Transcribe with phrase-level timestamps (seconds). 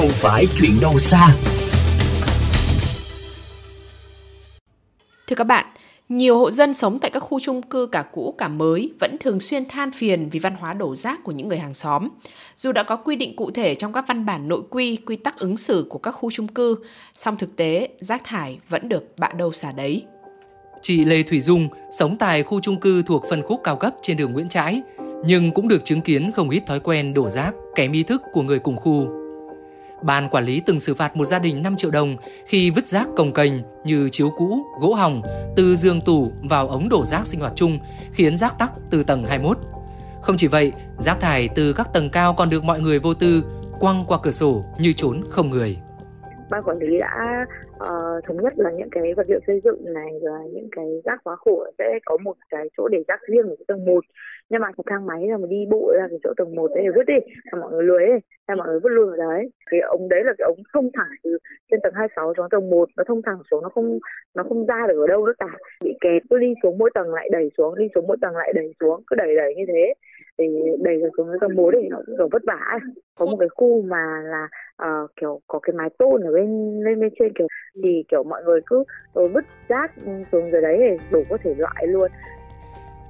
[0.00, 1.36] không phải chuyện đâu xa.
[5.26, 5.66] Thưa các bạn,
[6.08, 9.40] nhiều hộ dân sống tại các khu chung cư cả cũ cả mới vẫn thường
[9.40, 12.08] xuyên than phiền vì văn hóa đổ rác của những người hàng xóm.
[12.56, 15.38] Dù đã có quy định cụ thể trong các văn bản nội quy, quy tắc
[15.38, 16.76] ứng xử của các khu chung cư,
[17.14, 20.04] song thực tế rác thải vẫn được bạ đâu xả đấy.
[20.82, 24.16] Chị Lê Thủy Dung sống tại khu chung cư thuộc phân khúc cao cấp trên
[24.16, 24.82] đường Nguyễn Trãi,
[25.24, 28.42] nhưng cũng được chứng kiến không ít thói quen đổ rác, kém ý thức của
[28.42, 29.19] người cùng khu.
[30.02, 33.08] Ban quản lý từng xử phạt một gia đình 5 triệu đồng khi vứt rác
[33.16, 33.52] cồng kềnh
[33.84, 35.22] như chiếu cũ, gỗ hỏng
[35.56, 37.78] từ giường tủ vào ống đổ rác sinh hoạt chung,
[38.12, 39.58] khiến rác tắc từ tầng 21.
[40.22, 43.44] Không chỉ vậy, rác thải từ các tầng cao còn được mọi người vô tư
[43.80, 45.78] quăng qua cửa sổ như trốn không người
[46.50, 47.46] ban quản lý đã
[47.82, 51.20] uh, thống nhất là những cái vật liệu xây dựng này và những cái rác
[51.24, 54.04] hóa khổ sẽ có một cái chỗ để rác riêng ở tầng 1
[54.50, 56.84] nhưng mà cái thang máy là mình đi bộ ra cái chỗ tầng 1 đấy
[56.94, 57.14] vứt đi
[57.52, 59.50] là mọi người lưới ấy, là mọi người vứt luôn ở đấy.
[59.70, 61.38] Cái ống đấy là cái ống thông thẳng từ
[61.70, 63.98] trên tầng 26 xuống tầng 1 nó thông thẳng xuống nó không
[64.34, 65.58] nó không ra được ở đâu nữa cả.
[65.84, 68.52] Bị kẹt cứ đi xuống mỗi tầng lại đẩy xuống đi xuống mỗi tầng lại
[68.54, 69.94] đẩy xuống cứ đẩy đẩy như thế
[70.40, 72.78] để đẩy xuống cái tầng 4 thì nó cũng kiểu vất vả
[73.14, 74.48] có một cái khu mà là
[74.86, 77.46] uh, kiểu có cái mái tôn ở bên lên bên trên kiểu
[77.82, 79.92] thì kiểu mọi người cứ ờ, vứt rác
[80.32, 82.10] xuống dưới đấy để đổ có thể loại luôn.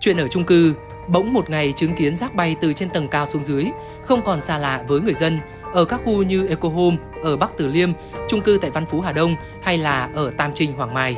[0.00, 0.74] Chuyện ở chung cư,
[1.12, 3.64] bỗng một ngày chứng kiến rác bay từ trên tầng cao xuống dưới,
[4.02, 5.38] không còn xa lạ với người dân.
[5.72, 7.88] Ở các khu như Eco Home ở Bắc Từ Liêm,
[8.28, 11.16] chung cư tại Văn Phú Hà Đông hay là ở Tam Trinh Hoàng Mai.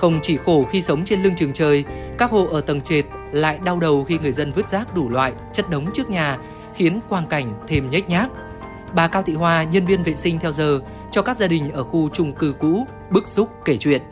[0.00, 1.84] Không chỉ khổ khi sống trên lưng trường trời,
[2.18, 5.32] các hộ ở tầng trệt lại đau đầu khi người dân vứt rác đủ loại
[5.52, 6.38] chất đống trước nhà,
[6.74, 8.28] khiến quang cảnh thêm nhếch nhác.
[8.94, 11.84] Bà Cao Thị Hoa, nhân viên vệ sinh theo giờ, cho các gia đình ở
[11.84, 14.02] khu chung cư cũ bức xúc kể chuyện.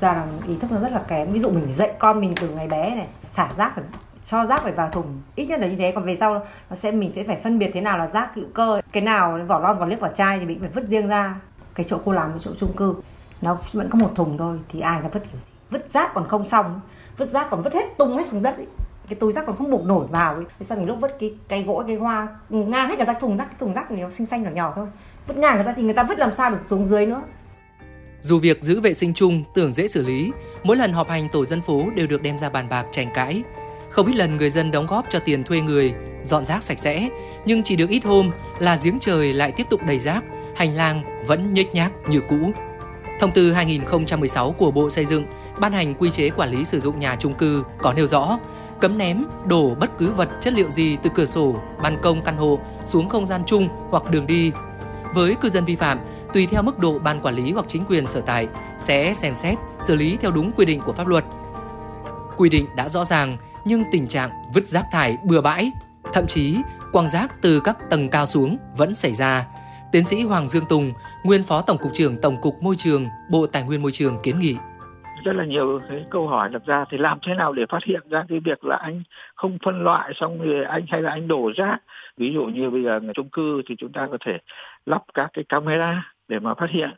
[0.00, 1.32] Ra là ý thức nó rất là kém.
[1.32, 3.84] Ví dụ mình phải dạy con mình từ ngày bé này xả rác phải
[4.30, 5.92] cho rác phải vào thùng ít nhất là như thế.
[5.94, 8.46] Còn về sau nó sẽ mình sẽ phải phân biệt thế nào là rác hữu
[8.54, 11.34] cơ cái nào vỏ lon vỏ liếp vỏ chai thì mình phải vứt riêng ra.
[11.74, 12.94] Cái chỗ cô làm cái chỗ chung cư
[13.42, 16.28] nó vẫn có một thùng thôi thì ai nó vứt kiểu gì vứt rác còn
[16.28, 16.80] không xong
[17.16, 18.66] vứt rác còn vứt hết tung hết xuống đất ấy.
[19.08, 20.44] cái túi rác còn không buộc nổi vào ấy.
[20.58, 23.12] thế sau mình lúc vứt cái cây gỗ cái hoa ừ, ngang hết cả ra
[23.12, 24.86] thùng rác cái thùng rác nó xinh xanh nhỏ nhỏ thôi
[25.26, 27.22] vứt ngang người ta thì người ta vứt làm sao được xuống dưới nữa
[28.26, 30.32] dù việc giữ vệ sinh chung tưởng dễ xử lý,
[30.64, 33.42] mỗi lần họp hành tổ dân phố đều được đem ra bàn bạc tranh cãi.
[33.90, 37.08] Không ít lần người dân đóng góp cho tiền thuê người, dọn rác sạch sẽ,
[37.44, 40.24] nhưng chỉ được ít hôm là giếng trời lại tiếp tục đầy rác,
[40.56, 42.52] hành lang vẫn nhếch nhác như cũ.
[43.20, 45.24] Thông tư 2016 của Bộ Xây dựng
[45.60, 48.38] ban hành quy chế quản lý sử dụng nhà chung cư có nêu rõ
[48.80, 52.36] cấm ném, đổ bất cứ vật chất liệu gì từ cửa sổ, ban công căn
[52.36, 54.52] hộ xuống không gian chung hoặc đường đi.
[55.14, 55.98] Với cư dân vi phạm,
[56.34, 59.58] tùy theo mức độ ban quản lý hoặc chính quyền sở tại sẽ xem xét
[59.78, 61.24] xử lý theo đúng quy định của pháp luật.
[62.36, 65.70] Quy định đã rõ ràng nhưng tình trạng vứt rác thải bừa bãi,
[66.12, 66.56] thậm chí
[66.92, 69.46] quăng rác từ các tầng cao xuống vẫn xảy ra.
[69.92, 70.92] Tiến sĩ Hoàng Dương Tùng,
[71.24, 74.38] nguyên phó tổng cục trưởng Tổng cục Môi trường, Bộ Tài nguyên Môi trường kiến
[74.38, 74.56] nghị.
[75.24, 78.00] Rất là nhiều cái câu hỏi đặt ra thì làm thế nào để phát hiện
[78.10, 79.02] ra cái việc là anh
[79.34, 81.78] không phân loại xong thì anh hay là anh đổ rác?
[82.16, 84.38] Ví dụ như bây giờ chung cư thì chúng ta có thể
[84.86, 86.90] lắp các cái camera để mà phát hiện.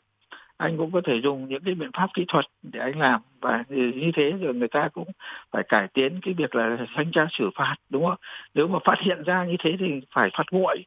[0.56, 3.64] Anh cũng có thể dùng những cái biện pháp kỹ thuật để anh làm và
[3.68, 5.08] như thế rồi người ta cũng
[5.50, 8.18] phải cải tiến cái việc là thanh tra xử phạt đúng không?
[8.54, 10.84] Nếu mà phát hiện ra như thế thì phải phạt nguội.